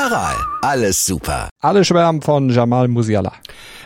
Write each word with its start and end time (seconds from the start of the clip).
Aral, 0.00 0.36
alles 0.62 1.04
super. 1.04 1.50
Alle 1.60 1.84
schwärmen 1.84 2.22
von 2.22 2.48
Jamal 2.48 2.88
Musiala. 2.88 3.32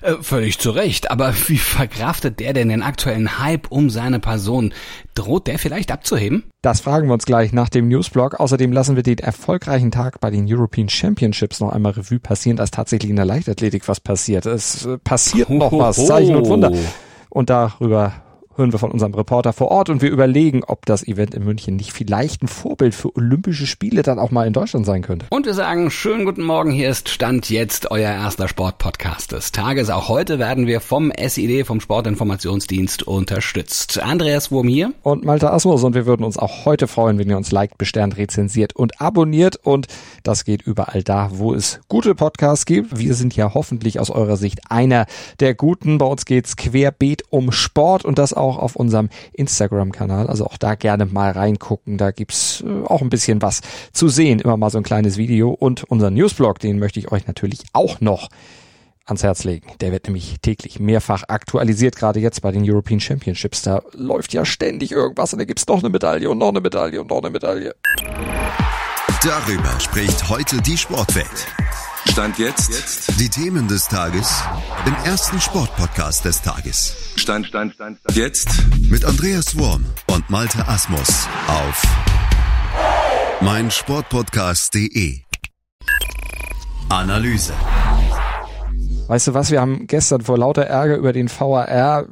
Äh, 0.00 0.12
völlig 0.20 0.60
zu 0.60 0.70
Recht, 0.70 1.10
aber 1.10 1.34
wie 1.48 1.58
verkraftet 1.58 2.38
der 2.38 2.52
denn 2.52 2.68
den 2.68 2.84
aktuellen 2.84 3.40
Hype 3.40 3.66
um 3.72 3.90
seine 3.90 4.20
Person? 4.20 4.72
Droht 5.14 5.48
der 5.48 5.58
vielleicht 5.58 5.90
abzuheben? 5.90 6.44
Das 6.62 6.82
fragen 6.82 7.08
wir 7.08 7.14
uns 7.14 7.24
gleich 7.24 7.52
nach 7.52 7.68
dem 7.68 7.88
Newsblog. 7.88 8.38
Außerdem 8.38 8.70
lassen 8.70 8.94
wir 8.94 9.02
den 9.02 9.18
erfolgreichen 9.18 9.90
Tag 9.90 10.20
bei 10.20 10.30
den 10.30 10.46
European 10.48 10.88
Championships 10.88 11.58
noch 11.58 11.72
einmal 11.72 11.90
Revue 11.92 12.20
passieren, 12.20 12.60
als 12.60 12.70
tatsächlich 12.70 13.10
in 13.10 13.16
der 13.16 13.24
Leichtathletik 13.24 13.88
was 13.88 13.98
passiert. 13.98 14.46
Es 14.46 14.86
äh, 14.86 14.98
passiert 14.98 15.50
noch 15.50 15.72
was, 15.72 16.06
Zeichen 16.06 16.36
und 16.36 16.46
Wunder. 16.46 16.70
Und 17.28 17.50
darüber 17.50 18.23
hören 18.56 18.72
wir 18.72 18.78
von 18.78 18.90
unserem 18.90 19.14
Reporter 19.14 19.52
vor 19.52 19.68
Ort 19.70 19.90
und 19.90 20.02
wir 20.02 20.10
überlegen, 20.10 20.62
ob 20.64 20.86
das 20.86 21.06
Event 21.06 21.34
in 21.34 21.44
München 21.44 21.76
nicht 21.76 21.92
vielleicht 21.92 22.42
ein 22.42 22.48
Vorbild 22.48 22.94
für 22.94 23.14
Olympische 23.16 23.66
Spiele 23.66 24.02
dann 24.02 24.18
auch 24.18 24.30
mal 24.30 24.46
in 24.46 24.52
Deutschland 24.52 24.86
sein 24.86 25.02
könnte. 25.02 25.26
Und 25.30 25.46
wir 25.46 25.54
sagen, 25.54 25.90
schönen 25.90 26.24
guten 26.24 26.42
Morgen, 26.42 26.70
hier 26.70 26.90
ist 26.90 27.08
Stand 27.08 27.50
jetzt 27.50 27.90
euer 27.90 28.10
erster 28.10 28.48
Sportpodcast 28.48 29.32
des 29.32 29.52
Tages. 29.52 29.90
Auch 29.90 30.08
heute 30.08 30.38
werden 30.38 30.66
wir 30.66 30.80
vom 30.80 31.12
SID, 31.16 31.66
vom 31.66 31.80
Sportinformationsdienst 31.80 33.02
unterstützt. 33.04 34.00
Andreas 34.00 34.50
Wurm 34.50 34.68
hier. 34.68 34.92
Und 35.02 35.24
Malte 35.24 35.50
Asmus 35.50 35.82
und 35.82 35.94
wir 35.94 36.06
würden 36.06 36.24
uns 36.24 36.38
auch 36.38 36.64
heute 36.64 36.86
freuen, 36.86 37.18
wenn 37.18 37.28
ihr 37.30 37.36
uns 37.36 37.50
liked, 37.52 37.78
besternt, 37.78 38.16
rezensiert 38.16 38.74
und 38.76 39.00
abonniert 39.00 39.56
und 39.56 39.88
das 40.22 40.44
geht 40.44 40.62
überall 40.62 41.02
da, 41.02 41.30
wo 41.32 41.54
es 41.54 41.80
gute 41.88 42.14
Podcasts 42.14 42.66
gibt. 42.66 42.98
Wir 42.98 43.14
sind 43.14 43.34
ja 43.36 43.54
hoffentlich 43.54 43.98
aus 44.00 44.10
eurer 44.10 44.36
Sicht 44.36 44.70
einer 44.70 45.06
der 45.40 45.54
guten. 45.54 45.98
Bei 45.98 46.06
uns 46.06 46.24
geht's 46.24 46.56
querbeet 46.56 47.24
um 47.30 47.52
Sport 47.52 48.04
und 48.04 48.18
das 48.18 48.32
auch 48.32 48.43
auch 48.44 48.58
auf 48.58 48.76
unserem 48.76 49.08
Instagram-Kanal. 49.32 50.28
Also 50.28 50.46
auch 50.46 50.56
da 50.56 50.74
gerne 50.74 51.06
mal 51.06 51.32
reingucken. 51.32 51.98
Da 51.98 52.10
gibt's 52.10 52.62
äh, 52.66 52.86
auch 52.86 53.02
ein 53.02 53.10
bisschen 53.10 53.42
was 53.42 53.60
zu 53.92 54.08
sehen. 54.08 54.38
Immer 54.40 54.56
mal 54.56 54.70
so 54.70 54.78
ein 54.78 54.84
kleines 54.84 55.16
Video. 55.16 55.50
Und 55.50 55.84
unseren 55.84 56.14
Newsblog, 56.14 56.58
den 56.58 56.78
möchte 56.78 57.00
ich 57.00 57.10
euch 57.10 57.26
natürlich 57.26 57.60
auch 57.72 58.00
noch 58.00 58.28
ans 59.06 59.22
Herz 59.22 59.44
legen. 59.44 59.66
Der 59.80 59.92
wird 59.92 60.06
nämlich 60.06 60.36
täglich 60.40 60.80
mehrfach 60.80 61.24
aktualisiert, 61.28 61.96
gerade 61.96 62.20
jetzt 62.20 62.40
bei 62.42 62.52
den 62.52 62.68
European 62.68 63.00
Championships. 63.00 63.62
Da 63.62 63.82
läuft 63.92 64.32
ja 64.32 64.44
ständig 64.44 64.92
irgendwas 64.92 65.32
und 65.32 65.38
da 65.40 65.44
gibt's 65.44 65.66
noch 65.66 65.80
eine 65.80 65.90
Medaille 65.90 66.30
und 66.30 66.38
noch 66.38 66.48
eine 66.48 66.60
Medaille 66.60 67.00
und 67.00 67.10
noch 67.10 67.18
eine 67.18 67.30
Medaille. 67.30 67.74
Darüber 69.22 69.80
spricht 69.80 70.28
heute 70.28 70.60
die 70.62 70.76
Sportwelt. 70.76 71.46
Stand 72.10 72.38
jetzt. 72.38 72.70
jetzt. 72.70 73.20
Die 73.20 73.28
Themen 73.28 73.66
des 73.66 73.88
Tages 73.88 74.42
im 74.86 74.94
ersten 75.04 75.40
Sportpodcast 75.40 76.24
des 76.24 76.40
Tages. 76.42 76.96
Stand, 77.16 77.46
Stand, 77.46 77.74
Stand, 77.74 77.98
Stand. 77.98 78.16
Jetzt 78.16 78.48
mit 78.90 79.04
Andreas 79.04 79.58
Worm 79.58 79.84
und 80.06 80.28
Malte 80.30 80.66
Asmus 80.68 81.26
auf 81.48 81.82
meinsportpodcast.de. 83.40 85.20
Analyse. 86.88 87.52
Weißt 89.08 89.26
du 89.26 89.34
was, 89.34 89.50
wir 89.50 89.60
haben 89.60 89.86
gestern 89.86 90.22
vor 90.22 90.38
lauter 90.38 90.62
Ärger 90.62 90.96
über 90.96 91.12
den 91.12 91.28
VAR 91.28 92.06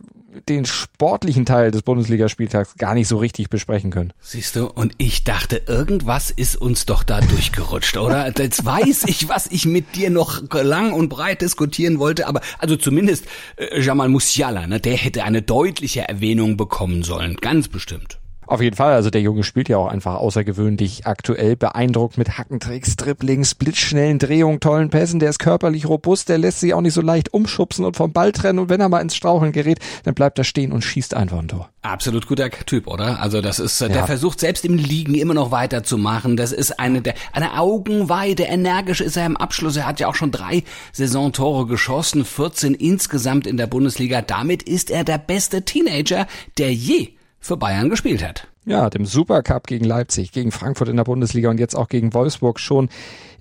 den 0.49 0.65
sportlichen 0.65 1.45
Teil 1.45 1.71
des 1.71 1.83
Bundesligaspieltags 1.83 2.77
gar 2.77 2.95
nicht 2.95 3.09
so 3.09 3.19
richtig 3.19 3.51
besprechen 3.51 3.91
können. 3.91 4.13
Siehst 4.21 4.57
du, 4.57 4.67
und 4.67 4.95
ich 4.99 5.25
dachte, 5.25 5.63
irgendwas 5.67 6.31
ist 6.31 6.57
uns 6.57 6.87
doch 6.87 7.03
da 7.03 7.21
durchgerutscht, 7.21 7.97
oder? 7.97 8.33
Jetzt 8.37 8.65
weiß 8.65 9.05
ich, 9.05 9.29
was 9.29 9.47
ich 9.47 9.67
mit 9.67 9.95
dir 9.95 10.11
noch 10.11 10.43
lang 10.53 10.93
und 10.93 11.09
breit 11.09 11.43
diskutieren 11.43 11.99
wollte, 11.99 12.27
aber 12.27 12.41
also 12.59 12.77
zumindest 12.77 13.27
äh, 13.57 13.81
Jamal 13.81 14.09
Musiala, 14.09 14.67
ne, 14.67 14.81
der 14.81 14.97
hätte 14.97 15.25
eine 15.25 15.43
deutliche 15.43 16.09
Erwähnung 16.09 16.57
bekommen 16.57 17.03
sollen, 17.03 17.37
ganz 17.37 17.69
bestimmt. 17.69 18.22
Auf 18.53 18.61
jeden 18.61 18.77
Fall, 18.77 18.93
also 18.93 19.09
der 19.09 19.23
Junge 19.23 19.45
spielt 19.45 19.71
ja 19.71 19.79
auch 19.79 19.87
einfach 19.87 20.17
außergewöhnlich 20.17 21.07
aktuell, 21.07 21.57
beeindruckt 21.57 22.19
mit 22.19 22.37
Hackentricks, 22.37 22.97
Dribblings, 22.97 23.55
blitzschnellen 23.55 24.19
Drehungen, 24.19 24.61
tollen 24.61 24.91
Pässen, 24.91 25.21
der 25.21 25.31
ist 25.31 25.39
körperlich 25.39 25.89
robust, 25.89 26.29
der 26.29 26.37
lässt 26.37 26.61
sich 26.61 26.75
auch 26.75 26.83
nicht 26.83 26.93
so 26.93 27.01
leicht 27.01 27.33
umschubsen 27.33 27.87
und 27.87 27.97
vom 27.97 28.13
Ball 28.13 28.31
trennen 28.31 28.59
und 28.59 28.69
wenn 28.69 28.79
er 28.79 28.91
mal 28.91 29.01
ins 29.01 29.17
Straucheln 29.17 29.53
gerät, 29.53 29.79
dann 30.05 30.13
bleibt 30.13 30.37
er 30.37 30.45
stehen 30.45 30.71
und 30.71 30.83
schießt 30.85 31.15
einfach 31.15 31.39
ein 31.39 31.49
Tor. 31.49 31.71
Absolut 31.81 32.27
guter 32.27 32.51
Typ, 32.51 32.89
oder? 32.89 33.21
Also 33.21 33.41
das 33.41 33.59
ist, 33.59 33.81
ja. 33.81 33.89
der 33.89 34.05
versucht 34.05 34.41
selbst 34.41 34.67
im 34.67 34.77
Liegen 34.77 35.15
immer 35.15 35.33
noch 35.33 35.51
weiterzumachen. 35.51 36.37
Das 36.37 36.53
ist 36.53 36.79
eine 36.79 37.01
der, 37.01 37.15
eine 37.33 37.59
Augenweide. 37.59 38.43
Energisch 38.43 39.01
ist 39.01 39.17
er 39.17 39.25
im 39.25 39.39
Abschluss. 39.39 39.79
Er 39.79 39.87
hat 39.87 39.99
ja 39.99 40.09
auch 40.09 40.15
schon 40.15 40.31
drei 40.31 40.63
Saisontore 40.93 41.67
geschossen, 41.67 42.27
14 42.27 42.75
insgesamt 42.75 43.47
in 43.47 43.57
der 43.57 43.67
Bundesliga. 43.67 44.21
Damit 44.21 44.63
ist 44.63 44.91
er 44.91 45.05
der 45.05 45.17
beste 45.17 45.65
Teenager, 45.65 46.27
der 46.59 46.75
je 46.75 47.13
für 47.43 47.59
Bayern 47.59 47.91
gespielt 47.91 48.27
hat. 48.27 48.49
Ja, 48.65 48.89
dem 48.89 49.05
Supercup 49.05 49.67
gegen 49.67 49.85
Leipzig, 49.85 50.31
gegen 50.31 50.53
Frankfurt 50.53 50.89
in 50.89 50.97
der 50.97 51.05
Bundesliga 51.05 51.51
und 51.51 51.59
jetzt 51.59 51.75
auch 51.75 51.89
gegen 51.89 52.15
Wolfsburg 52.15 52.61
schon 52.61 52.89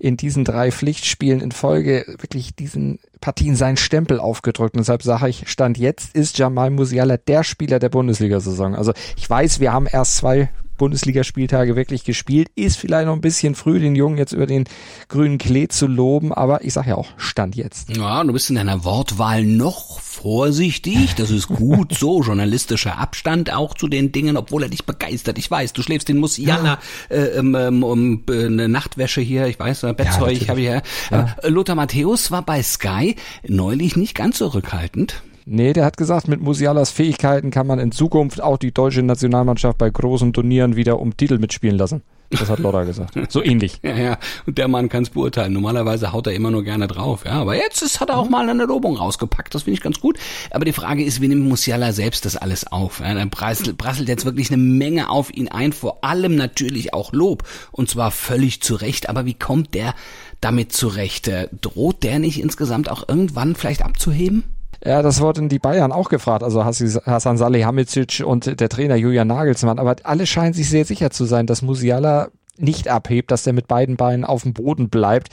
in 0.02 0.16
diesen 0.16 0.44
drei 0.44 0.72
Pflichtspielen 0.72 1.40
in 1.40 1.52
Folge 1.52 2.04
wirklich 2.18 2.56
diesen 2.56 2.98
Partien 3.20 3.54
seinen 3.54 3.76
Stempel 3.76 4.18
aufgedrückt. 4.18 4.74
Und 4.74 4.80
deshalb 4.80 5.04
sage 5.04 5.28
ich, 5.28 5.48
Stand 5.48 5.78
jetzt 5.78 6.16
ist 6.16 6.38
Jamal 6.38 6.70
Musiala 6.70 7.18
der 7.18 7.44
Spieler 7.44 7.78
der 7.78 7.88
Bundesliga-Saison. 7.88 8.74
Also 8.74 8.92
ich 9.16 9.30
weiß, 9.30 9.60
wir 9.60 9.72
haben 9.72 9.86
erst 9.86 10.16
zwei 10.16 10.50
Bundesligaspieltage 10.82 11.76
wirklich 11.76 12.02
gespielt. 12.02 12.48
Ist 12.56 12.76
vielleicht 12.76 13.06
noch 13.06 13.14
ein 13.14 13.20
bisschen 13.20 13.54
früh, 13.54 13.78
den 13.78 13.94
Jungen 13.94 14.18
jetzt 14.18 14.32
über 14.32 14.46
den 14.46 14.64
grünen 15.06 15.38
Klee 15.38 15.68
zu 15.68 15.86
loben, 15.86 16.32
aber 16.32 16.64
ich 16.64 16.72
sage 16.72 16.90
ja 16.90 16.96
auch, 16.96 17.06
Stand 17.16 17.54
jetzt. 17.54 17.96
Ja, 17.96 18.24
du 18.24 18.32
bist 18.32 18.50
in 18.50 18.56
deiner 18.56 18.82
Wortwahl 18.82 19.44
noch 19.44 20.00
vorsichtig. 20.00 21.14
Das 21.14 21.30
ist 21.30 21.46
gut 21.46 21.94
so. 21.94 22.22
Journalistischer 22.22 22.98
Abstand 22.98 23.52
auch 23.52 23.74
zu 23.74 23.86
den 23.86 24.10
Dingen, 24.10 24.36
obwohl 24.36 24.64
er 24.64 24.68
dich 24.68 24.84
begeistert. 24.84 25.38
Ich 25.38 25.48
weiß, 25.48 25.72
du 25.72 25.82
schläfst 25.82 26.08
den 26.08 26.18
Musiala 26.18 26.78
ja. 27.10 27.16
äh, 27.16 27.38
ähm, 27.38 27.54
ähm, 27.54 27.84
um 27.84 28.24
äh, 28.28 28.46
eine 28.46 28.68
Nachtwäsche 28.68 29.20
hier. 29.20 29.46
Ich 29.46 29.60
weiß, 29.60 29.84
Bettzeug 29.92 30.42
ja, 30.42 30.48
habe 30.48 30.60
ich 30.60 30.66
ja. 30.66 30.82
ja. 31.10 31.36
Äh, 31.42 31.48
Lothar 31.48 31.76
Matthäus 31.76 32.30
war 32.30 32.42
bei 32.42 32.62
Sky 32.62 33.16
neulich 33.46 33.96
nicht 33.96 34.14
ganz 34.14 34.38
zurückhaltend. 34.38 35.22
Nee, 35.44 35.72
der 35.72 35.84
hat 35.84 35.96
gesagt, 35.96 36.28
mit 36.28 36.40
Musialas 36.40 36.92
Fähigkeiten 36.92 37.50
kann 37.50 37.66
man 37.66 37.80
in 37.80 37.90
Zukunft 37.90 38.40
auch 38.40 38.58
die 38.58 38.72
deutsche 38.72 39.02
Nationalmannschaft 39.02 39.76
bei 39.76 39.90
großen 39.90 40.32
Turnieren 40.32 40.76
wieder 40.76 41.00
um 41.00 41.16
Titel 41.16 41.38
mitspielen 41.38 41.76
lassen. 41.76 42.02
Das 42.38 42.48
hat 42.48 42.58
Lodder 42.58 42.84
gesagt. 42.84 43.14
So 43.28 43.42
ähnlich. 43.42 43.78
ja, 43.82 43.96
ja. 43.96 44.18
Und 44.46 44.58
der 44.58 44.68
Mann 44.68 44.88
kann 44.88 45.02
es 45.02 45.10
beurteilen. 45.10 45.52
Normalerweise 45.52 46.12
haut 46.12 46.26
er 46.26 46.32
immer 46.32 46.50
nur 46.50 46.64
gerne 46.64 46.88
drauf. 46.88 47.24
Ja, 47.24 47.40
aber 47.40 47.56
jetzt 47.56 47.82
ist, 47.82 48.00
hat 48.00 48.10
er 48.10 48.18
auch 48.18 48.28
mal 48.28 48.48
eine 48.48 48.64
Lobung 48.64 48.96
rausgepackt. 48.96 49.54
Das 49.54 49.64
finde 49.64 49.76
ich 49.76 49.82
ganz 49.82 50.00
gut. 50.00 50.18
Aber 50.50 50.64
die 50.64 50.72
Frage 50.72 51.04
ist, 51.04 51.20
wie 51.20 51.28
nimmt 51.28 51.46
Musiala 51.48 51.92
selbst 51.92 52.24
das 52.24 52.36
alles 52.36 52.66
auf? 52.66 53.00
Ja, 53.00 53.14
da 53.14 53.24
prasselt, 53.26 53.76
prasselt 53.78 54.08
jetzt 54.08 54.24
wirklich 54.24 54.50
eine 54.50 54.62
Menge 54.62 55.08
auf 55.08 55.32
ihn 55.32 55.48
ein. 55.48 55.72
Vor 55.72 56.04
allem 56.04 56.36
natürlich 56.36 56.94
auch 56.94 57.12
Lob. 57.12 57.44
Und 57.70 57.90
zwar 57.90 58.10
völlig 58.10 58.62
zu 58.62 58.74
Recht. 58.74 59.08
Aber 59.08 59.26
wie 59.26 59.34
kommt 59.34 59.74
der 59.74 59.94
damit 60.40 60.72
zurecht? 60.72 61.30
Droht 61.60 62.02
der 62.02 62.18
nicht 62.18 62.40
insgesamt 62.40 62.90
auch 62.90 63.08
irgendwann 63.08 63.54
vielleicht 63.54 63.82
abzuheben? 63.82 64.44
Ja, 64.84 65.00
das 65.02 65.20
wurden 65.20 65.48
die 65.48 65.60
Bayern 65.60 65.92
auch 65.92 66.08
gefragt, 66.08 66.42
also 66.42 66.64
Hassan 66.64 67.36
Salihamidzic 67.36 68.22
und 68.24 68.60
der 68.60 68.68
Trainer 68.68 68.96
Julian 68.96 69.28
Nagelsmann. 69.28 69.78
Aber 69.78 69.94
alle 70.02 70.26
scheinen 70.26 70.54
sich 70.54 70.68
sehr 70.68 70.84
sicher 70.84 71.10
zu 71.10 71.24
sein, 71.24 71.46
dass 71.46 71.62
Musiala 71.62 72.30
nicht 72.56 72.88
abhebt, 72.88 73.30
dass 73.30 73.46
er 73.46 73.52
mit 73.52 73.68
beiden 73.68 73.96
Beinen 73.96 74.24
auf 74.24 74.42
dem 74.42 74.54
Boden 74.54 74.88
bleibt. 74.88 75.28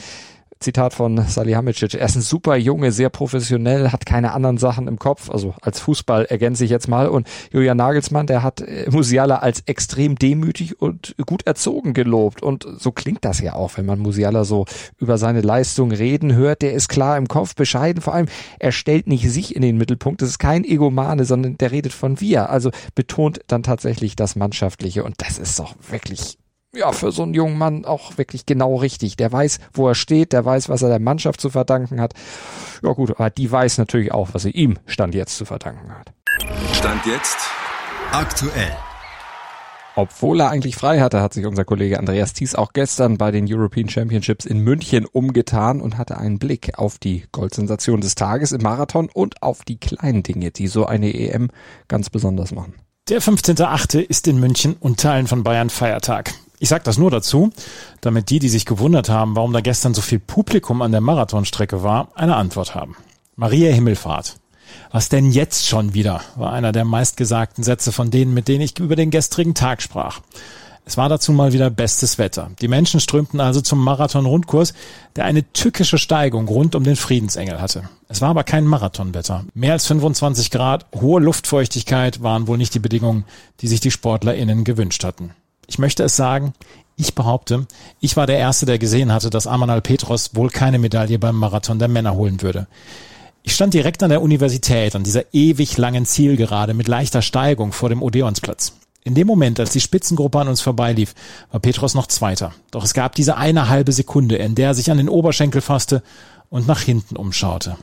Zitat 0.60 0.94
von 0.94 1.26
Salihamidzic. 1.26 1.94
Er 1.94 2.06
ist 2.06 2.18
ein 2.18 2.22
super 2.22 2.58
Junge, 2.58 2.92
sehr 2.92 3.10
professionell, 3.10 3.94
hat 3.94 4.06
keine 4.06 4.34
anderen 4.34 4.58
Sachen 4.58 4.90
im 4.90 5.00
Kopf. 5.00 5.30
Also 5.30 5.56
als 5.62 5.80
Fußball 5.80 6.26
ergänze 6.26 6.66
ich 6.66 6.70
jetzt 6.70 6.90
mal. 6.90 7.08
Und 7.08 7.30
Julian 7.54 7.78
Nagelsmann, 7.78 8.28
der 8.28 8.44
hat 8.44 8.60
äh, 8.60 8.90
Musiala 8.92 9.38
als 9.38 9.62
extrem 9.68 10.18
demütig 10.18 10.82
und 10.82 11.16
gut 11.26 11.48
erzogen 11.48 11.94
gelobt. 11.94 12.44
Und 12.44 12.68
so 12.78 12.92
klingt 12.92 13.24
das 13.24 13.40
ja 13.40 13.54
auch, 13.54 13.78
wenn 13.78 13.86
man 13.86 14.00
Musiala 14.00 14.44
so 14.44 14.66
über 14.98 15.18
seine 15.18 15.40
Leistung 15.40 15.94
reden 15.94 16.36
hört. 16.36 16.62
Der 16.62 16.74
ist 16.74 16.90
klar 16.90 17.18
im 17.18 17.30
Kopf, 17.30 17.56
bescheiden. 17.56 18.02
Vor 18.02 18.14
allem, 18.14 18.28
er 18.60 18.74
stellt 18.74 19.08
nicht 19.08 19.32
sich 19.32 19.56
in 19.56 19.62
den 19.62 19.78
Mittelpunkt. 19.78 20.22
Das 20.22 20.28
ist 20.28 20.40
kein 20.40 20.66
Egomane, 20.66 21.24
sondern 21.24 21.58
der 21.58 21.72
redet 21.72 21.94
von 21.94 22.20
wir. 22.20 22.50
Also 22.50 22.72
betont 22.96 23.40
dann 23.48 23.64
tatsächlich 23.64 24.18
das 24.18 24.36
Mannschaftliche. 24.36 25.06
Und 25.06 25.16
das 25.20 25.38
ist 25.40 25.58
doch 25.58 25.76
wirklich 25.90 26.38
ja, 26.76 26.92
für 26.92 27.12
so 27.12 27.24
einen 27.24 27.34
jungen 27.34 27.58
Mann 27.58 27.86
auch 27.86 28.18
wirklich 28.18 28.46
genau 28.46 28.76
richtig. 28.76 29.18
Der 29.18 29.32
weiß, 29.32 29.60
wo 29.74 29.88
er 29.88 29.96
steht, 29.96 30.34
der 30.34 30.46
weiß, 30.46 30.70
was 30.70 30.82
er 30.82 30.90
der 30.90 31.00
Mannschaft 31.00 31.42
zu 31.42 31.50
verdanken 31.50 32.00
hat. 32.00 32.14
Ja 32.84 32.94
gut, 32.94 33.12
aber 33.12 33.30
die 33.30 33.52
weiß 33.52 33.78
natürlich 33.80 34.12
auch, 34.12 34.30
was 34.34 34.44
sie 34.44 34.52
ihm 34.52 34.78
Stand 34.86 35.16
jetzt 35.16 35.38
zu 35.38 35.46
verdanken 35.46 35.92
hat. 35.92 36.14
Stand 36.74 37.06
jetzt 37.06 37.38
Aktuell. 38.12 38.72
Obwohl 39.96 40.40
er 40.40 40.50
eigentlich 40.50 40.76
frei 40.76 41.00
hatte, 41.00 41.22
hat 41.22 41.34
sich 41.34 41.46
unser 41.46 41.64
Kollege 41.64 42.00
Andreas 42.00 42.34
Thies 42.34 42.56
auch 42.56 42.74
gestern 42.74 43.20
bei 43.20 43.30
den 43.30 43.46
European 43.48 43.88
Championships 43.88 44.46
in 44.46 44.60
München 44.60 45.06
umgetan 45.06 45.80
und 45.80 45.98
hatte 45.98 46.18
einen 46.18 46.40
Blick 46.40 46.80
auf 46.80 46.98
die 46.98 47.26
Goldsensation 47.32 48.02
des 48.02 48.16
Tages 48.16 48.52
im 48.52 48.64
Marathon 48.64 49.10
und 49.14 49.44
auf 49.44 49.64
die 49.64 49.80
kleinen 49.80 50.24
Dinge, 50.24 50.50
die 50.50 50.68
so 50.68 50.88
eine 50.88 51.14
EM 51.14 51.50
ganz 51.88 52.10
besonders 52.10 52.52
machen. 52.52 52.74
Der 53.10 53.22
15.8. 53.22 54.00
ist 54.00 54.28
in 54.28 54.40
München 54.40 54.76
und 54.80 55.00
Teilen 55.00 55.28
von 55.28 55.44
Bayern 55.44 55.70
Feiertag. 55.70 56.34
Ich 56.60 56.70
sage 56.70 56.84
das 56.84 56.98
nur 56.98 57.10
dazu, 57.10 57.52
damit 58.02 58.30
die, 58.30 58.40
die 58.40 58.50
sich 58.50 58.66
gewundert 58.66 59.10
haben, 59.10 59.36
warum 59.36 59.54
da 59.54 59.62
gestern 59.62 59.94
so 59.94 60.02
viel 60.02 60.20
Publikum 60.20 60.82
an 60.82 60.92
der 60.92 61.02
Marathonstrecke 61.02 61.84
war, 61.84 62.10
eine 62.16 62.36
Antwort 62.36 62.76
haben. 62.76 62.98
Maria 63.38 63.72
Himmelfahrt. 63.72 64.36
Was 64.92 65.10
denn 65.10 65.32
jetzt 65.32 65.68
schon 65.68 65.94
wieder? 65.94 66.22
war 66.36 66.52
einer 66.52 66.74
der 66.74 66.86
meistgesagten 66.86 67.64
Sätze 67.64 67.92
von 67.92 68.12
denen, 68.12 68.34
mit 68.34 68.48
denen 68.48 68.62
ich 68.62 68.78
über 68.78 68.98
den 68.98 69.10
gestrigen 69.10 69.56
Tag 69.56 69.82
sprach. 69.82 70.20
Es 70.86 70.98
war 70.98 71.08
dazu 71.08 71.32
mal 71.32 71.54
wieder 71.54 71.70
bestes 71.70 72.18
Wetter. 72.18 72.52
Die 72.62 72.68
Menschen 72.68 73.00
strömten 73.00 73.40
also 73.40 73.62
zum 73.62 73.84
Marathon-Rundkurs, 73.84 74.74
der 75.16 75.26
eine 75.26 75.52
tückische 75.54 76.00
Steigung 76.00 76.48
rund 76.48 76.76
um 76.76 76.84
den 76.84 76.96
Friedensengel 76.96 77.62
hatte. 77.62 77.84
Es 78.08 78.22
war 78.22 78.30
aber 78.30 78.44
kein 78.44 78.66
Marathonwetter. 78.66 79.46
Mehr 79.54 79.74
als 79.74 79.86
25 79.86 80.50
Grad, 80.50 80.88
hohe 81.00 81.22
Luftfeuchtigkeit 81.22 82.24
waren 82.24 82.48
wohl 82.48 82.58
nicht 82.58 82.74
die 82.74 82.80
Bedingungen, 82.80 83.26
die 83.62 83.68
sich 83.68 83.80
die 83.82 83.92
SportlerInnen 83.92 84.64
gewünscht 84.64 85.04
hatten. 85.04 85.36
Ich 85.70 85.78
möchte 85.78 86.04
es 86.04 86.16
sagen, 86.16 86.54
ich 86.98 87.14
behaupte, 87.14 87.68
ich 88.00 88.18
war 88.18 88.26
der 88.26 88.40
Erste, 88.40 88.66
der 88.66 88.80
gesehen 88.80 89.14
hatte, 89.14 89.30
dass 89.30 89.46
Amanal 89.46 89.82
Petros 89.82 90.32
wohl 90.34 90.50
keine 90.50 90.80
Medaille 90.80 91.20
beim 91.20 91.36
Marathon 91.36 91.78
der 91.78 91.88
Männer 91.88 92.16
holen 92.16 92.42
würde. 92.42 92.68
Ich 93.44 93.54
stand 93.54 93.76
direkt 93.76 94.02
an 94.02 94.10
der 94.10 94.24
Universität, 94.24 94.96
an 94.96 95.04
dieser 95.04 95.32
ewig 95.32 95.78
langen 95.78 96.08
Zielgerade 96.08 96.74
mit 96.74 96.88
leichter 96.88 97.22
Steigung 97.22 97.72
vor 97.72 97.90
dem 97.90 98.02
Odeonsplatz. 98.02 98.74
In 99.04 99.14
dem 99.14 99.28
Moment, 99.28 99.60
als 99.60 99.70
die 99.70 99.80
Spitzengruppe 99.80 100.40
an 100.40 100.48
uns 100.48 100.60
vorbeilief, 100.60 101.14
war 101.52 101.60
Petros 101.60 101.94
noch 101.94 102.08
Zweiter. 102.08 102.52
Doch 102.72 102.84
es 102.84 102.96
gab 102.96 103.14
diese 103.14 103.38
eine 103.38 103.70
halbe 103.70 103.92
Sekunde, 103.92 104.38
in 104.38 104.56
der 104.56 104.70
er 104.70 104.74
sich 104.74 104.90
an 104.90 104.98
den 104.98 105.08
Oberschenkel 105.08 105.62
fasste 105.62 106.02
und 106.50 106.68
nach 106.68 106.82
hinten 106.82 107.16
umschaute. 107.16 107.78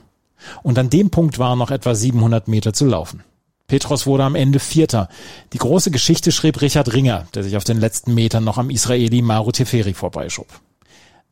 Und 0.64 0.76
an 0.76 0.90
dem 0.90 1.10
Punkt 1.10 1.38
waren 1.38 1.60
noch 1.60 1.70
etwa 1.70 1.94
700 1.94 2.48
Meter 2.48 2.72
zu 2.72 2.84
laufen. 2.84 3.22
Petros 3.66 4.06
wurde 4.06 4.24
am 4.24 4.34
Ende 4.34 4.60
Vierter. 4.60 5.08
Die 5.52 5.58
große 5.58 5.90
Geschichte 5.90 6.32
schrieb 6.32 6.60
Richard 6.60 6.92
Ringer, 6.92 7.26
der 7.34 7.42
sich 7.42 7.56
auf 7.56 7.64
den 7.64 7.80
letzten 7.80 8.14
Metern 8.14 8.44
noch 8.44 8.58
am 8.58 8.70
Israeli 8.70 9.22
Maru 9.22 9.50
Teferi 9.50 9.94
vorbeischob. 9.94 10.48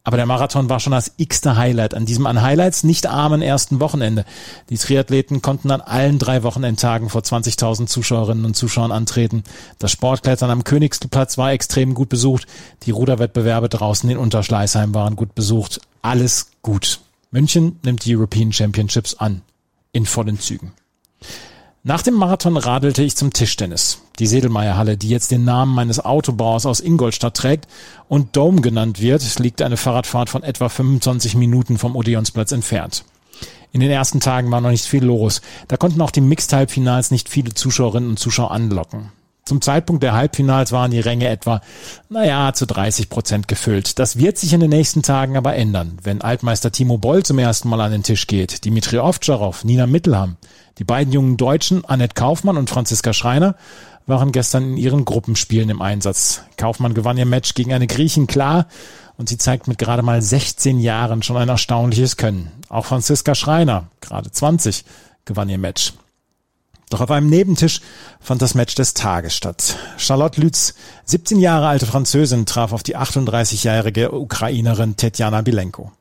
Aber 0.07 0.19
der 0.19 0.27
Marathon 0.27 0.69
war 0.69 0.81
schon 0.81 0.93
das 0.93 1.13
x-te 1.17 1.57
Highlight 1.57 1.95
an 1.95 2.05
diesem 2.05 2.27
an 2.27 2.43
Highlights 2.43 2.85
nicht 2.85 3.07
armen 3.07 3.41
ersten 3.41 3.81
Wochenende. 3.81 4.27
Die 4.69 4.77
Triathleten 4.77 5.41
konnten 5.41 5.71
an 5.71 5.81
allen 5.81 6.19
drei 6.19 6.43
Wochenendtagen 6.43 7.09
vor 7.09 7.23
20.000 7.23 7.87
Zuschauerinnen 7.87 8.45
und 8.45 8.55
Zuschauern 8.55 8.93
antreten. 8.93 9.45
Das 9.79 9.93
Sportklettern 9.93 10.51
am 10.51 10.63
Königsplatz 10.63 11.39
war 11.39 11.53
extrem 11.53 11.95
gut 11.95 12.11
besucht. 12.11 12.47
Die 12.83 12.91
Ruderwettbewerbe 12.91 13.71
draußen 13.71 14.11
in 14.11 14.19
Unterschleißheim 14.19 14.93
waren 14.95 15.17
gut 15.17 15.35
besucht. 15.35 15.81
Alles 16.03 16.51
gut. 16.61 17.01
München 17.31 17.81
nimmt 17.83 18.05
die 18.05 18.15
European 18.15 18.53
Championships 18.53 19.15
an. 19.15 19.41
In 19.93 20.05
vollen 20.05 20.39
Zügen. 20.39 20.73
Nach 21.87 22.01
dem 22.01 22.15
Marathon 22.15 22.57
radelte 22.57 23.03
ich 23.03 23.15
zum 23.15 23.35
Tischtennis. 23.35 24.01
Die 24.19 24.27
Sedelmeierhalle, 24.27 24.97
die 24.97 25.11
jetzt 25.11 25.31
den 25.31 25.45
Namen 25.45 25.75
meines 25.75 26.03
Autobaus 26.03 26.65
aus 26.65 26.81
Ingolstadt 26.81 27.37
trägt 27.37 27.69
und 28.09 28.37
Dome 28.37 28.63
genannt 28.63 29.03
wird, 29.03 29.39
liegt 29.39 29.61
eine 29.61 29.77
Fahrradfahrt 29.77 30.31
von 30.31 30.43
etwa 30.43 30.71
25 30.71 31.35
Minuten 31.35 31.77
vom 31.77 31.95
Odeonsplatz 31.95 32.53
entfernt. 32.53 33.05
In 33.73 33.81
den 33.81 33.91
ersten 33.91 34.21
Tagen 34.21 34.51
war 34.51 34.63
noch 34.63 34.71
nicht 34.71 34.87
viel 34.87 35.05
los. 35.05 35.43
Da 35.69 35.77
konnten 35.77 36.01
auch 36.01 36.11
die 36.11 36.23
Mixed-Halbfinals 36.23 37.11
nicht 37.11 37.29
viele 37.29 37.53
Zuschauerinnen 37.53 38.09
und 38.09 38.19
Zuschauer 38.19 38.53
anlocken. 38.53 39.13
Zum 39.45 39.61
Zeitpunkt 39.61 40.03
der 40.03 40.15
Halbfinals 40.15 40.73
waren 40.73 40.91
die 40.91 41.01
Ränge 41.01 41.29
etwa, 41.29 41.61
naja, 42.09 42.55
zu 42.55 42.67
30 42.67 43.11
Prozent 43.11 43.47
gefüllt. 43.47 43.99
Das 43.99 44.17
wird 44.17 44.39
sich 44.39 44.55
in 44.55 44.61
den 44.61 44.71
nächsten 44.71 45.03
Tagen 45.03 45.37
aber 45.37 45.55
ändern, 45.55 45.99
wenn 46.03 46.23
Altmeister 46.23 46.73
Timo 46.73 46.97
Boll 46.97 47.25
zum 47.25 47.39
ersten 47.39 47.69
Mal 47.69 47.83
an 47.83 47.93
den 47.93 48.03
Tisch 48.03 48.27
geht, 48.27 48.65
Dimitri 48.65 49.01
Ovtcharov, 49.01 49.65
Nina 49.65 49.87
Mittelham. 49.87 50.39
Die 50.79 50.85
beiden 50.85 51.13
jungen 51.13 51.37
Deutschen, 51.37 51.85
Annette 51.85 52.15
Kaufmann 52.15 52.57
und 52.57 52.71
Franziska 52.71 53.13
Schreiner, 53.13 53.55
waren 54.07 54.33
gestern 54.33 54.65
in 54.65 54.77
ihren 54.77 55.05
Gruppenspielen 55.05 55.71
im 55.71 55.81
Einsatz. 55.81 56.43
Kaufmann 56.57 56.95
gewann 56.95 57.17
ihr 57.17 57.27
Match 57.27 57.55
gegen 57.55 57.73
eine 57.73 57.87
Griechin 57.87 58.27
klar 58.27 58.67
und 59.17 59.29
sie 59.29 59.39
zeigt 59.39 59.69
mit 59.69 59.79
gerade 59.79 60.03
mal 60.03 60.21
16 60.21 60.81
Jahren 60.81 61.23
schon 61.23 61.37
ein 61.37 61.49
erstaunliches 61.49 62.17
Können. 62.17 62.51
Auch 62.69 62.87
Franziska 62.87 63.35
Schreiner, 63.35 63.89
gerade 64.01 64.31
20, 64.31 64.85
gewann 65.25 65.49
ihr 65.49 65.59
Match. 65.59 65.95
Doch 66.91 67.01
auf 67.01 67.11
einem 67.11 67.31
Nebentisch 67.31 67.81
fand 68.21 68.43
das 68.43 68.55
Match 68.55 68.75
des 68.75 68.95
Tages 68.95 69.35
statt. 69.35 69.77
Charlotte 69.97 70.41
Lütz, 70.41 70.75
17 71.07 71.41
Jahre 71.41 71.67
alte 71.67 71.87
Französin, 71.87 72.47
traf 72.47 72.73
auf 72.73 72.83
die 72.83 72.97
38-jährige 72.97 74.13
Ukrainerin 74.13 74.97
Tetjana 74.97 75.41
Bilenko. 75.41 75.93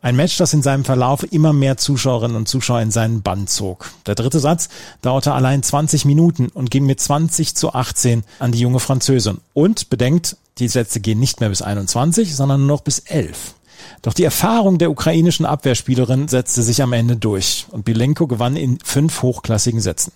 Ein 0.00 0.16
Match, 0.16 0.36
das 0.36 0.54
in 0.54 0.62
seinem 0.62 0.84
Verlauf 0.84 1.30
immer 1.32 1.52
mehr 1.52 1.76
Zuschauerinnen 1.76 2.36
und 2.36 2.48
Zuschauer 2.48 2.80
in 2.80 2.90
seinen 2.90 3.22
Bann 3.22 3.46
zog. 3.46 3.90
Der 4.06 4.14
dritte 4.14 4.40
Satz 4.40 4.68
dauerte 5.02 5.32
allein 5.32 5.62
20 5.62 6.04
Minuten 6.04 6.48
und 6.48 6.70
ging 6.70 6.86
mit 6.86 7.00
20 7.00 7.54
zu 7.54 7.72
18 7.72 8.24
an 8.38 8.52
die 8.52 8.60
junge 8.60 8.80
Französin. 8.80 9.38
Und 9.54 9.90
bedenkt, 9.90 10.36
die 10.58 10.68
Sätze 10.68 11.00
gehen 11.00 11.20
nicht 11.20 11.40
mehr 11.40 11.48
bis 11.48 11.62
21, 11.62 12.34
sondern 12.34 12.60
nur 12.60 12.76
noch 12.76 12.80
bis 12.82 13.00
11. 13.00 13.54
Doch 14.02 14.12
die 14.12 14.24
Erfahrung 14.24 14.78
der 14.78 14.90
ukrainischen 14.90 15.46
Abwehrspielerin 15.46 16.28
setzte 16.28 16.62
sich 16.62 16.82
am 16.82 16.92
Ende 16.92 17.16
durch 17.16 17.66
und 17.70 17.84
Bilenko 17.84 18.26
gewann 18.26 18.56
in 18.56 18.78
fünf 18.82 19.22
hochklassigen 19.22 19.80
Sätzen 19.80 20.12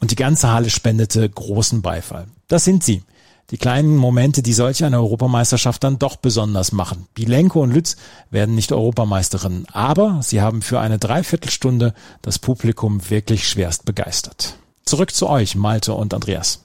und 0.00 0.10
die 0.10 0.16
ganze 0.16 0.52
Halle 0.52 0.70
spendete 0.70 1.28
großen 1.28 1.82
Beifall. 1.82 2.26
Das 2.48 2.64
sind 2.64 2.84
sie. 2.84 3.02
Die 3.50 3.58
kleinen 3.58 3.96
Momente, 3.96 4.42
die 4.42 4.54
solch 4.54 4.84
eine 4.84 4.98
Europameisterschaft 4.98 5.84
dann 5.84 5.98
doch 5.98 6.16
besonders 6.16 6.72
machen. 6.72 7.06
Bilenko 7.14 7.62
und 7.62 7.72
Lütz 7.72 7.96
werden 8.30 8.54
nicht 8.54 8.72
Europameisterinnen, 8.72 9.66
aber 9.72 10.20
sie 10.22 10.40
haben 10.40 10.62
für 10.62 10.80
eine 10.80 10.98
Dreiviertelstunde 10.98 11.94
das 12.22 12.38
Publikum 12.38 13.10
wirklich 13.10 13.48
schwerst 13.48 13.84
begeistert. 13.84 14.56
Zurück 14.84 15.14
zu 15.14 15.28
euch, 15.28 15.54
Malte 15.56 15.94
und 15.94 16.14
Andreas. 16.14 16.64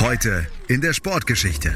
Heute 0.00 0.46
in 0.68 0.80
der 0.80 0.92
Sportgeschichte 0.92 1.74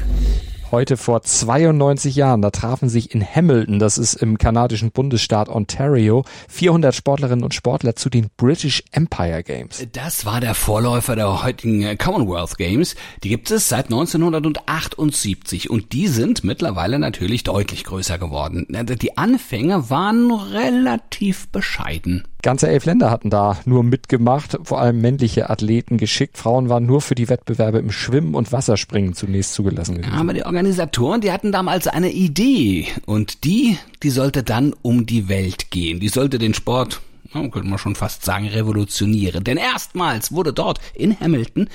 heute 0.73 0.97
vor 0.97 1.21
92 1.21 2.15
Jahren. 2.15 2.41
Da 2.41 2.49
trafen 2.49 2.89
sich 2.89 3.13
in 3.13 3.23
Hamilton, 3.23 3.77
das 3.77 3.99
ist 3.99 4.15
im 4.15 4.39
kanadischen 4.39 4.91
Bundesstaat 4.91 5.47
Ontario, 5.47 6.25
400 6.49 6.95
Sportlerinnen 6.95 7.45
und 7.45 7.53
Sportler 7.53 7.95
zu 7.95 8.09
den 8.09 8.29
British 8.37 8.83
Empire 8.91 9.43
Games. 9.43 9.85
Das 9.91 10.25
war 10.25 10.41
der 10.41 10.55
Vorläufer 10.55 11.15
der 11.15 11.43
heutigen 11.43 11.83
äh, 11.83 11.95
Commonwealth 11.95 12.57
Games. 12.57 12.95
Die 13.23 13.29
gibt 13.29 13.51
es 13.51 13.69
seit 13.69 13.85
1978 13.85 15.69
und 15.69 15.93
die 15.93 16.07
sind 16.07 16.43
mittlerweile 16.43 16.97
natürlich 16.97 17.43
deutlich 17.43 17.83
größer 17.83 18.17
geworden. 18.17 18.65
Die 18.67 19.15
Anfänge 19.15 19.91
waren 19.91 20.31
relativ 20.31 21.49
bescheiden. 21.49 22.23
Ganze 22.43 22.67
elf 22.67 22.85
Länder 22.85 23.09
hatten 23.09 23.29
da 23.29 23.57
nur 23.65 23.83
mitgemacht, 23.83 24.59
vor 24.63 24.79
allem 24.79 24.99
männliche 24.99 25.49
Athleten 25.49 25.97
geschickt. 25.97 26.37
Frauen 26.37 26.67
waren 26.67 26.85
nur 26.85 27.01
für 27.01 27.15
die 27.15 27.29
Wettbewerbe 27.29 27.79
im 27.79 27.89
Schwimmen 27.89 28.35
und 28.35 28.51
Wasserspringen 28.51 29.13
zunächst 29.13 29.53
zugelassen 29.53 29.97
gewesen. 29.97 30.13
Aber 30.13 30.33
die 30.33 30.45
Organisatoren, 30.45 31.21
die 31.21 31.31
hatten 31.31 31.53
damals 31.53 31.87
eine 31.87 32.11
Idee 32.11 32.87
und 33.05 33.45
die, 33.45 33.77
die 34.03 34.09
sollte 34.09 34.43
dann 34.43 34.75
um 34.81 35.05
die 35.05 35.29
Welt 35.29 35.71
gehen. 35.71 36.01
Die 36.01 36.09
sollte 36.09 36.37
den 36.37 36.53
Sport 36.53 37.01
könnte 37.31 37.63
man 37.63 37.79
schon 37.79 37.95
fast 37.95 38.23
sagen, 38.23 38.47
revolutionieren. 38.47 39.43
Denn 39.43 39.57
erstmals 39.57 40.31
wurde 40.31 40.53
dort 40.53 40.79
in 40.93 41.19
Hamilton 41.19 41.67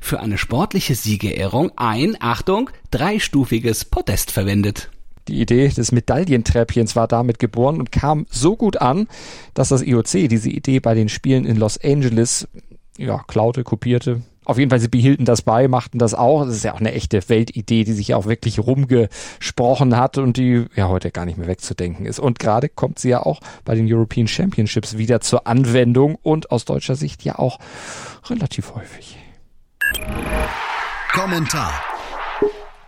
für 0.00 0.18
eine 0.18 0.38
sportliche 0.38 0.96
Siegerehrung 0.96 1.70
ein, 1.76 2.16
Achtung, 2.18 2.70
dreistufiges 2.90 3.84
Podest 3.84 4.32
verwendet. 4.32 4.90
Die 5.28 5.40
Idee 5.40 5.68
des 5.68 5.92
Medaillentreppchens 5.92 6.96
war 6.96 7.08
damit 7.08 7.38
geboren 7.38 7.78
und 7.78 7.92
kam 7.92 8.26
so 8.30 8.56
gut 8.56 8.76
an, 8.76 9.08
dass 9.54 9.70
das 9.70 9.82
IOC 9.82 10.28
diese 10.28 10.50
Idee 10.50 10.80
bei 10.80 10.94
den 10.94 11.08
Spielen 11.08 11.44
in 11.44 11.56
Los 11.56 11.78
Angeles 11.82 12.46
ja, 12.98 13.22
klaute, 13.26 13.64
kopierte. 13.64 14.22
Auf 14.44 14.58
jeden 14.58 14.68
Fall, 14.68 14.80
sie 14.80 14.88
behielten 14.88 15.24
das 15.24 15.40
bei, 15.40 15.68
machten 15.68 15.98
das 15.98 16.12
auch. 16.12 16.44
Das 16.44 16.56
ist 16.56 16.64
ja 16.64 16.74
auch 16.74 16.80
eine 16.80 16.92
echte 16.92 17.26
Weltidee, 17.28 17.84
die 17.84 17.92
sich 17.92 18.14
auch 18.14 18.26
wirklich 18.26 18.58
rumgesprochen 18.58 19.96
hat 19.96 20.18
und 20.18 20.36
die 20.36 20.66
ja 20.76 20.88
heute 20.88 21.10
gar 21.10 21.24
nicht 21.24 21.38
mehr 21.38 21.46
wegzudenken 21.46 22.04
ist. 22.04 22.18
Und 22.18 22.38
gerade 22.38 22.68
kommt 22.68 22.98
sie 22.98 23.08
ja 23.08 23.22
auch 23.22 23.40
bei 23.64 23.74
den 23.74 23.90
European 23.90 24.28
Championships 24.28 24.98
wieder 24.98 25.20
zur 25.22 25.46
Anwendung 25.46 26.16
und 26.16 26.50
aus 26.50 26.66
deutscher 26.66 26.94
Sicht 26.94 27.24
ja 27.24 27.38
auch 27.38 27.58
relativ 28.28 28.74
häufig. 28.74 29.16
Kommentar 31.10 31.82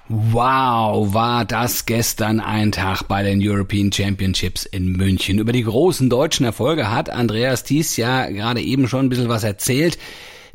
Wow, 0.08 1.14
war 1.14 1.44
das 1.44 1.84
gestern 1.84 2.38
ein 2.38 2.70
Tag 2.70 3.02
bei 3.08 3.24
den 3.24 3.40
European 3.42 3.90
Championships 3.90 4.64
in 4.64 4.92
München. 4.92 5.40
Über 5.40 5.50
die 5.50 5.64
großen 5.64 6.08
deutschen 6.08 6.46
Erfolge 6.46 6.92
hat 6.92 7.10
Andreas 7.10 7.64
Thies 7.64 7.96
ja 7.96 8.30
gerade 8.30 8.60
eben 8.60 8.86
schon 8.86 9.06
ein 9.06 9.08
bisschen 9.08 9.28
was 9.28 9.42
erzählt. 9.42 9.98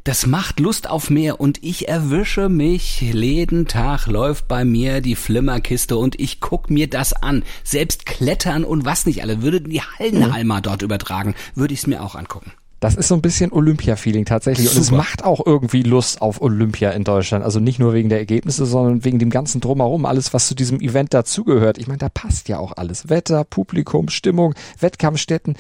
das 0.06 0.26
macht 0.26 0.60
Lust 0.60 0.90
auf 0.90 1.10
mehr 1.10 1.40
und 1.42 1.64
ich 1.64 1.90
erwische 1.90 2.50
mich. 2.50 3.02
Jeden 3.02 3.68
Tag 3.68 4.08
läuft 4.08 4.48
bei 4.48 4.64
mir 4.64 5.02
die 5.02 5.16
Flimmerkiste 5.16 5.98
und 5.98 6.20
ich 6.20 6.40
guck 6.40 6.70
mir 6.70 6.90
das 6.90 7.14
an. 7.14 7.44
Selbst 7.64 8.06
Klettern 8.06 8.64
und 8.64 8.86
was 8.86 9.06
nicht 9.06 9.22
alle. 9.22 9.42
Würde 9.42 9.62
die 9.62 9.82
Hallenhalma 9.82 10.62
dort 10.62 10.82
übertragen, 10.82 11.36
würde 11.56 11.74
ich 11.74 11.82
es 11.82 11.88
mir 11.88 12.02
auch 12.02 12.16
angucken. 12.16 12.54
Das 12.82 12.96
ist 12.96 13.10
so 13.10 13.16
ein 13.16 13.22
bisschen 13.22 13.52
Olympia-Feeling 13.52 14.26
tatsächlich. 14.26 14.68
Und 14.72 14.78
es 14.82 14.88
Super. 14.88 14.98
macht 14.98 15.24
auch 15.24 15.46
irgendwie 15.46 15.84
Lust 15.84 16.20
auf 16.20 16.42
Olympia 16.42 16.90
in 16.90 17.04
Deutschland. 17.04 17.46
Also 17.46 17.60
nicht 17.60 17.78
nur 17.78 17.94
wegen 17.94 18.10
der 18.10 18.18
Ergebnisse, 18.18 18.66
sondern 18.66 19.06
wegen 19.06 19.20
dem 19.20 19.30
ganzen 19.30 19.62
Drumherum. 19.62 20.08
Alles, 20.08 20.34
was 20.34 20.48
zu 20.48 20.56
diesem 20.56 20.82
Event 20.82 21.14
dazugehört. 21.14 21.78
Ich 21.78 21.86
meine, 21.86 22.00
da 22.00 22.10
passt 22.10 22.50
ja 22.50 22.58
auch 22.58 22.74
alles. 22.76 23.08
Wetter, 23.08 23.44
Publikum, 23.44 24.10
Stimmung, 24.10 24.56
Wettkampfstätten. 24.80 25.58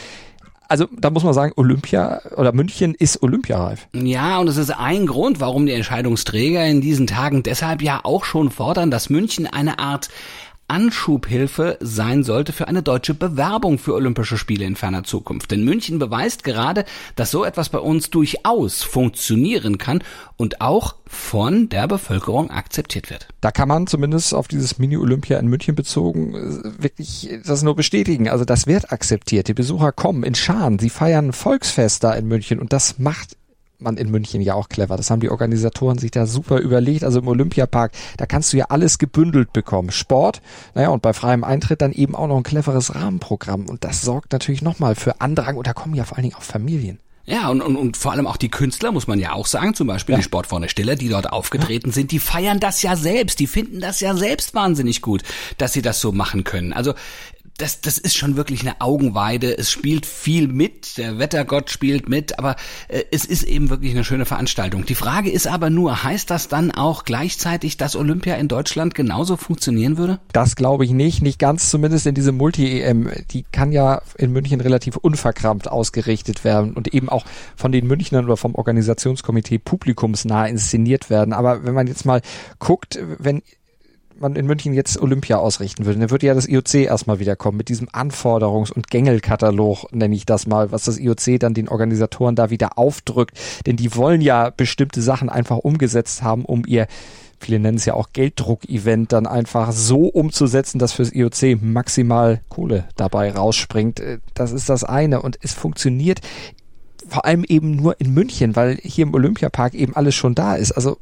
Also 0.68 0.88
da 0.98 1.12
muss 1.12 1.24
man 1.24 1.36
sagen, 1.36 1.54
Olympia 1.58 2.22
oder 2.38 2.54
München 2.54 2.96
ist 2.96 3.22
olympiareif. 3.22 3.88
Ja, 3.94 4.40
und 4.40 4.48
es 4.48 4.58
ist 4.58 4.72
ein 4.72 5.06
Grund, 5.06 5.40
warum 5.40 5.68
die 5.68 5.74
Entscheidungsträger 5.74 6.66
in 6.66 6.82
diesen 6.82 7.06
Tagen 7.06 7.44
deshalb 7.44 7.84
ja 7.84 8.00
auch 8.01 8.25
schon 8.25 8.50
fordern, 8.50 8.90
dass 8.90 9.12
München 9.12 9.46
eine 9.46 9.78
Art 9.78 10.10
Anschubhilfe 10.72 11.78
sein 11.82 12.24
sollte 12.24 12.54
für 12.54 12.70
eine 12.70 12.82
deutsche 12.82 13.13
Bewerbung 13.13 13.78
für 13.78 13.94
Olympische 13.94 14.38
Spiele 14.38 14.63
in 14.63 14.78
ferner 14.78 15.04
Zukunft. 15.04 15.51
Denn 15.51 15.66
München 15.66 16.00
beweist 16.00 16.46
gerade, 16.46 16.86
dass 17.18 17.30
so 17.30 17.44
etwas 17.44 17.68
bei 17.68 17.80
uns 17.80 18.10
durchaus 18.10 18.82
funktionieren 18.82 19.78
kann 19.78 20.01
und 20.38 20.62
auch 20.62 20.96
von 21.06 21.68
der 21.68 21.90
Bevölkerung 21.90 22.51
akzeptiert 22.51 23.10
wird. 23.10 23.28
Da 23.42 23.51
kann 23.51 23.68
man 23.68 23.86
zumindest 23.86 24.34
auf 24.34 24.48
dieses 24.48 24.80
Mini-Olympia 24.80 25.38
in 25.40 25.48
München 25.48 25.75
bezogen 25.75 26.36
äh, 26.36 26.82
wirklich 26.82 27.30
das 27.46 27.63
nur 27.63 27.75
bestätigen. 27.75 28.30
Also 28.30 28.46
das 28.46 28.66
wird 28.66 28.94
akzeptiert. 28.94 29.50
Die 29.50 29.54
Besucher 29.54 29.92
kommen 29.92 30.24
in 30.24 30.36
Scharen. 30.36 30.80
Sie 30.80 30.90
feiern 30.90 31.34
Volksfest 31.34 32.06
da 32.06 32.13
in 32.13 32.30
München 32.30 32.60
und 32.60 32.72
das 32.72 32.98
macht 32.98 33.36
man 33.82 33.98
in 33.98 34.12
München 34.12 34.42
ja 34.42 34.54
auch 34.54 34.70
clever. 34.70 34.98
Das 34.98 35.10
haben 35.10 35.20
die 35.20 35.30
Organisatoren 35.30 35.98
sich 35.98 36.12
da 36.12 36.26
super 36.26 36.60
überlegt. 36.60 37.04
Also 37.04 37.20
im 37.20 37.28
Olympiapark, 37.28 37.92
da 38.18 38.26
kannst 38.26 38.54
du 38.54 38.58
ja 38.58 38.66
alles 38.70 38.98
gebündelt 38.98 39.54
bekommen. 39.54 39.92
Sport, 39.92 40.42
naja, 40.74 40.90
und 40.90 41.02
bei 41.02 41.14
freiem 41.14 41.44
Eintritt 41.44 41.82
dann 41.82 41.92
eben 41.92 42.16
auch 42.16 42.28
noch 42.28 42.38
ein 42.38 42.44
cleveres 42.44 42.96
Rahmenprogramm. 42.96 43.68
Und 43.68 43.84
das 43.84 44.02
sorgt 44.02 44.34
natürlich 44.34 44.62
nochmal 44.62 44.96
für 44.96 45.22
Andrang 45.22 45.58
und 45.58 45.68
da 45.68 45.74
kommen 45.74 45.96
ja 45.96 46.04
vor 46.04 46.18
allen 46.18 46.24
Dingen 46.24 46.36
auch 46.36 46.44
Familien. 46.44 47.00
Ja, 47.26 47.50
und, 47.50 47.62
und, 47.62 47.76
und 47.76 47.98
vor 47.98 48.12
allem 48.12 48.26
auch 48.26 48.38
die 48.38 48.50
Künstler, 48.50 48.92
muss 48.92 49.08
man 49.08 49.20
ja 49.20 49.34
auch 49.34 49.46
sagen, 49.46 49.76
zum 49.76 49.88
Beispiel 49.88 50.16
die 50.16 50.24
Sportfreunde 50.24 50.70
Stiller, 50.70 50.96
die 50.96 51.08
dort 51.08 51.32
aufgetreten 51.32 51.92
sind, 51.92 52.12
die 52.12 52.20
feiern 52.20 52.60
das 52.60 52.82
ja 52.82 52.96
selbst, 52.96 53.40
die 53.40 53.48
finden 53.48 53.80
das 53.80 54.00
ja 54.00 54.16
selbst 54.16 54.56
wahnsinnig 54.56 55.02
gut, 55.02 55.22
dass 55.58 55.72
sie 55.72 55.84
das 55.84 56.02
so 56.02 56.12
machen 56.12 56.44
können. 56.44 56.74
Also 56.74 56.94
das, 57.62 57.80
das 57.82 57.98
ist 57.98 58.15
schon 58.15 58.36
wirklich 58.36 58.62
eine 58.62 58.82
Augenweide. 58.82 59.56
Es 59.58 59.72
spielt 59.72 60.06
viel 60.06 60.48
mit, 60.48 60.98
der 60.98 61.20
Wettergott 61.20 61.70
spielt 61.70 62.10
mit, 62.10 62.39
aber 62.39 62.56
äh, 62.88 63.03
es 63.12 63.25
ist 63.25 63.44
eben 63.44 63.70
wirklich 63.70 63.91
eine 63.91 64.03
schöne 64.03 64.25
Veranstaltung. 64.25 64.86
Die 64.86 64.96
Frage 64.96 65.30
ist 65.30 65.48
aber 65.48 65.70
nur, 65.70 66.03
heißt 66.03 66.30
das 66.32 66.48
dann 66.48 66.72
auch 66.72 67.03
gleichzeitig, 67.03 67.77
dass 67.77 67.96
Olympia 67.96 68.36
in 68.36 68.48
Deutschland 68.48 68.96
genauso 68.96 69.38
funktionieren 69.38 69.98
würde? 69.98 70.20
Das 70.34 70.56
glaube 70.56 70.86
ich 70.86 70.91
nicht, 70.91 71.22
nicht 71.22 71.38
ganz 71.38 71.70
zumindest 71.70 72.08
in 72.08 72.15
diese 72.15 72.32
Multi-EM. 72.32 73.10
Die 73.30 73.44
kann 73.44 73.72
ja 73.72 74.01
in 74.18 74.32
München 74.32 74.60
relativ 74.60 74.98
unverkrampft 74.98 75.70
ausgerichtet 75.70 76.44
werden 76.44 76.74
und 76.74 76.94
eben 76.94 77.10
auch 77.10 77.25
von 77.56 77.72
den 77.72 77.86
Münchnern 77.86 78.25
oder 78.25 78.38
vom 78.38 78.56
Organisationskomitee 78.56 79.60
publikumsnah 79.60 80.48
inszeniert 80.48 81.10
werden. 81.10 81.34
Aber 81.34 81.63
wenn 81.63 81.75
man 81.75 81.88
jetzt 81.88 82.06
mal 82.06 82.22
guckt, 82.60 83.00
wenn 83.20 83.44
man 84.22 84.36
in 84.36 84.46
München 84.46 84.74
jetzt 84.74 85.01
Olympia 85.01 85.38
ausrichten 85.38 85.86
würde, 85.86 86.00
dann 86.00 86.12
würde 86.12 86.28
ja 86.28 86.34
das 86.34 86.48
IOC 86.48 86.75
erstmal 86.75 87.20
wiederkommen 87.20 87.58
mit 87.58 87.70
diesem 87.70 87.90
Anforderungs- 87.90 88.72
und 88.72 88.90
Gängelkatalog, 88.90 89.92
nenne 89.92 90.16
ich 90.16 90.25
das 90.25 90.48
mal, 90.48 90.72
was 90.72 90.86
das 90.86 91.00
IOC 91.00 91.40
dann 91.40 91.54
den 91.54 91.70
Organisatoren 91.70 92.36
da 92.36 92.50
wieder 92.50 92.78
aufdrückt. 92.78 93.38
Denn 93.66 93.75
die 93.75 93.96
wollen 93.96 94.22
ja 94.22 94.50
bestimmte 94.50 95.01
Sachen 95.01 95.30
einfach 95.30 95.58
umgesetzt 95.58 96.24
haben, 96.24 96.46
um 96.46 96.63
ihr 96.66 96.88
viele 97.44 97.60
nennen 97.60 97.78
es 97.78 97.86
ja 97.86 97.96
auch 97.96 98.10
Gelddruck-Event, 98.13 99.12
dann 99.12 99.25
einfach 99.25 99.72
so 99.72 100.06
umzusetzen, 100.06 100.80
dass 100.80 100.94
fürs 100.94 101.12
IOC 101.12 101.62
maximal 101.62 102.42
Kohle 102.50 102.86
dabei 102.96 103.32
rausspringt. 103.32 104.00
Äh, 104.00 104.20
Das 104.36 104.51
ist 104.51 104.70
das 104.70 104.84
eine. 104.84 105.22
Und 105.22 105.40
es 105.42 105.54
funktioniert 105.54 106.22
vor 107.10 107.25
allem 107.25 107.44
eben 107.44 107.75
nur 107.75 108.00
in 108.00 108.13
München, 108.13 108.56
weil 108.56 108.78
hier 108.82 109.04
im 109.04 109.13
Olympiapark 109.13 109.74
eben 109.74 109.96
alles 109.96 110.16
schon 110.16 110.36
da 110.36 110.56
ist. 110.56 110.72
Also 110.72 110.98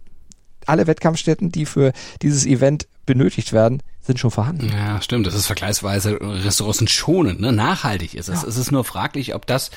alle 0.65 0.87
Wettkampfstätten, 0.87 1.51
die 1.51 1.65
für 1.65 1.91
dieses 2.21 2.45
Event 2.45 2.87
benötigt 3.09 3.53
werden, 3.53 3.81
sind 4.01 4.19
schon 4.19 4.29
vorhanden. 4.29 4.69
Ja, 4.69 5.01
stimmt. 5.01 5.25
Das 5.25 5.33
ist 5.33 5.47
vergleichsweise 5.47 6.19
ressourcenschonend, 6.21 7.41
ne? 7.41 7.51
nachhaltig 7.51 8.13
ist 8.13 8.29
es. 8.29 8.43
Es 8.43 8.55
ist 8.55 8.71
nur 8.71 8.83
fraglich, 8.83 9.33
ob 9.33 9.47
das 9.47 9.71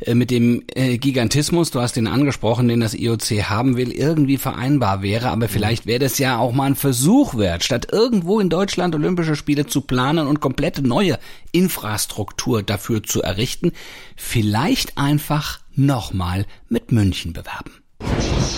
äh, 0.00 0.16
mit 0.16 0.32
dem 0.32 0.64
äh, 0.74 0.98
Gigantismus, 0.98 1.70
du 1.70 1.80
hast 1.80 1.94
den 1.94 2.08
angesprochen, 2.08 2.66
den 2.66 2.80
das 2.80 2.94
IOC 2.94 3.44
haben 3.44 3.76
will, 3.76 3.92
irgendwie 3.92 4.36
vereinbar 4.36 5.00
wäre. 5.00 5.30
Aber 5.30 5.48
vielleicht 5.48 5.86
wäre 5.86 6.00
das 6.00 6.18
ja 6.18 6.38
auch 6.38 6.52
mal 6.52 6.66
ein 6.66 6.74
Versuch 6.74 7.36
wert, 7.36 7.62
statt 7.62 7.86
irgendwo 7.92 8.40
in 8.40 8.50
Deutschland 8.50 8.96
Olympische 8.96 9.36
Spiele 9.36 9.66
zu 9.66 9.82
planen 9.82 10.26
und 10.26 10.40
komplette 10.40 10.82
neue 10.82 11.20
Infrastruktur 11.52 12.64
dafür 12.64 13.04
zu 13.04 13.22
errichten, 13.22 13.70
vielleicht 14.16 14.98
einfach 14.98 15.60
nochmal 15.76 16.46
mit 16.68 16.90
München 16.90 17.32
bewerben. 17.32 17.70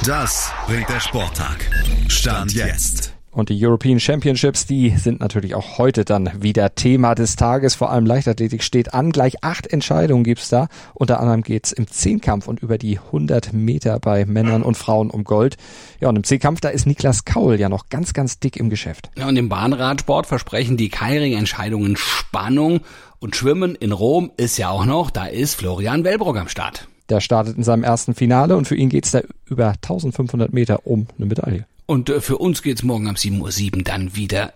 Das 0.06 0.50
bringt 0.66 0.88
der 0.88 1.00
Sporttag. 1.00 1.70
Stand 2.08 2.54
jetzt. 2.54 3.13
Und 3.34 3.48
die 3.48 3.66
European 3.66 3.98
Championships, 3.98 4.64
die 4.64 4.90
sind 4.90 5.18
natürlich 5.18 5.56
auch 5.56 5.78
heute 5.78 6.04
dann 6.04 6.30
wieder 6.40 6.76
Thema 6.76 7.16
des 7.16 7.34
Tages. 7.34 7.74
Vor 7.74 7.90
allem 7.90 8.06
Leichtathletik 8.06 8.62
steht 8.62 8.94
an. 8.94 9.10
Gleich 9.10 9.42
acht 9.42 9.66
Entscheidungen 9.66 10.22
gibt's 10.22 10.48
da. 10.48 10.68
Unter 10.94 11.18
anderem 11.18 11.42
geht's 11.42 11.72
im 11.72 11.88
Zehnkampf 11.88 12.46
und 12.46 12.62
über 12.62 12.78
die 12.78 13.00
100 13.00 13.52
Meter 13.52 13.98
bei 13.98 14.24
Männern 14.24 14.62
und 14.62 14.76
Frauen 14.76 15.10
um 15.10 15.24
Gold. 15.24 15.56
Ja, 16.00 16.08
und 16.10 16.16
im 16.16 16.22
Zehnkampf, 16.22 16.60
da 16.60 16.68
ist 16.68 16.86
Niklas 16.86 17.24
Kaul 17.24 17.58
ja 17.58 17.68
noch 17.68 17.88
ganz, 17.88 18.12
ganz 18.12 18.38
dick 18.38 18.56
im 18.56 18.70
Geschäft. 18.70 19.10
Ja, 19.16 19.26
und 19.26 19.36
im 19.36 19.48
Bahnradsport 19.48 20.26
versprechen 20.26 20.76
die 20.76 20.88
Keiring-Entscheidungen 20.88 21.96
Spannung. 21.96 22.82
Und 23.18 23.34
Schwimmen 23.34 23.74
in 23.74 23.90
Rom 23.90 24.30
ist 24.36 24.58
ja 24.58 24.70
auch 24.70 24.84
noch, 24.84 25.10
da 25.10 25.26
ist 25.26 25.54
Florian 25.56 26.04
Wellbrock 26.04 26.36
am 26.38 26.48
Start. 26.48 26.86
Der 27.08 27.20
startet 27.20 27.56
in 27.56 27.64
seinem 27.64 27.82
ersten 27.82 28.14
Finale 28.14 28.56
und 28.56 28.68
für 28.68 28.76
ihn 28.76 28.90
geht's 28.90 29.10
da 29.10 29.22
über 29.46 29.70
1500 29.70 30.52
Meter 30.52 30.86
um 30.86 31.08
eine 31.18 31.26
Medaille. 31.26 31.66
Und 31.86 32.08
äh, 32.08 32.20
für 32.20 32.38
uns 32.38 32.62
geht's 32.62 32.82
morgen 32.82 33.08
ab 33.08 33.16
7.07 33.16 33.76
Uhr 33.76 33.82
dann 33.82 34.16
wieder 34.16 34.52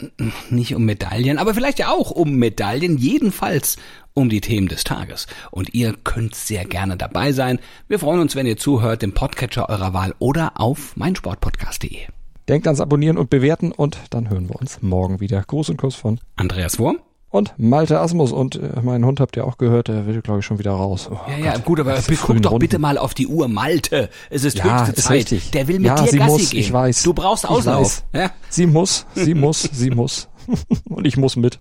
nicht 0.51 0.75
um 0.75 0.85
Medaillen, 0.85 1.39
aber 1.39 1.55
vielleicht 1.55 1.79
ja 1.79 1.91
auch 1.91 2.11
um 2.11 2.37
Medaillen, 2.37 2.97
jedenfalls 2.97 3.77
um 4.15 4.29
die 4.29 4.41
Themen 4.41 4.69
des 4.69 4.85
Tages. 4.85 5.27
Und 5.51 5.75
ihr 5.75 5.95
könnt 6.05 6.35
sehr 6.35 6.65
gerne 6.65 6.97
dabei 6.97 7.33
sein. 7.33 7.59
Wir 7.87 7.99
freuen 7.99 8.21
uns, 8.21 8.35
wenn 8.35 8.47
ihr 8.47 8.57
zuhört, 8.57 9.03
im 9.03 9.13
Podcatcher 9.13 9.69
eurer 9.69 9.93
Wahl 9.93 10.15
oder 10.19 10.61
auf 10.61 10.97
meinsportpodcast.de. 10.97 12.07
Denkt 12.49 12.67
ans 12.67 12.81
Abonnieren 12.81 13.19
und 13.19 13.29
Bewerten 13.29 13.73
und 13.73 13.99
dann 14.11 14.31
hören 14.31 14.49
wir 14.49 14.57
uns 14.57 14.81
morgen 14.81 15.21
wieder. 15.21 15.43
Gruß 15.43 15.69
und 15.69 15.77
Kuss 15.77 15.95
von 15.95 16.19
Andreas 16.37 16.79
Wurm? 16.79 16.99
Und 17.31 17.55
Malte 17.59 18.01
Asmus. 18.01 18.33
Und 18.33 18.57
äh, 18.57 18.81
meinen 18.83 19.05
Hund 19.05 19.21
habt 19.21 19.37
ihr 19.37 19.47
auch 19.47 19.59
gehört, 19.59 19.89
der 19.89 20.07
will, 20.07 20.21
glaube 20.23 20.41
ich, 20.41 20.47
schon 20.47 20.59
wieder 20.59 20.73
raus. 20.73 21.09
Oh 21.13 21.19
Ja, 21.31 21.45
ja, 21.45 21.53
Gott. 21.55 21.65
gut, 21.65 21.81
aber 21.81 21.95
guck 22.21 22.43
doch 22.43 22.51
Runden. 22.53 22.59
bitte 22.61 22.79
mal 22.79 22.99
auf 22.99 23.15
die 23.15 23.27
Uhr, 23.27 23.49
Malte. 23.49 24.09
Es 24.31 24.45
ist 24.45 24.59
Ja, 24.59 24.81
höchste 24.81 24.97
ist 24.97 25.05
Zeit. 25.05 25.17
richtig. 25.19 25.51
Der 25.51 25.69
will 25.69 25.79
mit 25.79 25.87
ja, 25.89 25.95
dir 25.97 26.11
sie 26.11 26.19
Gassi 26.19 26.31
muss, 26.33 26.51
gehen. 26.51 26.61
ich 26.61 26.73
weiß. 26.73 27.03
Du 27.03 27.13
brauchst 27.15 27.49
Auslauf. 27.49 28.03
Ja? 28.15 28.31
Sie 28.49 28.67
muss, 28.67 29.07
sie 29.15 29.35
muss, 29.35 29.63
sie 29.73 29.91
muss. 29.91 30.29
und 30.89 31.07
ich 31.07 31.17
muss 31.17 31.37
mit. 31.37 31.61